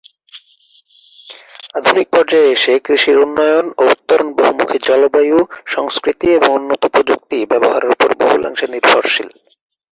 আধুনিক 1.75 2.07
পর্যায়ে 2.11 2.51
এসে 2.51 2.73
কৃষির 2.85 3.17
উন্নয়ন 3.17 3.65
ও 3.77 3.83
উত্তরণ 3.85 4.27
বহুমূখী 4.33 4.77
জলবায়ু, 4.83 5.39
সংস্কৃতি 5.65 6.27
এবং 6.33 6.49
উন্নত 6.53 6.83
প্রযুক্তি 6.85 7.37
ব্যবহারের 7.45 7.89
উপর 7.89 8.09
বহুলাংশে 8.19 8.65
নির্ভরশীল। 8.67 9.29